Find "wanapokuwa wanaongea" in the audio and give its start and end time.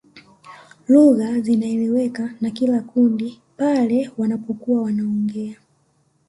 4.17-5.61